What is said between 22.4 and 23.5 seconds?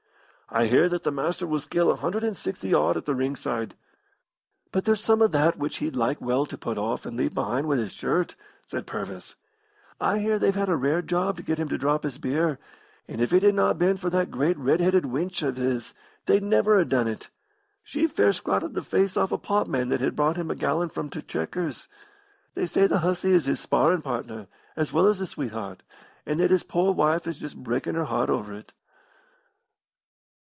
They say the hussy is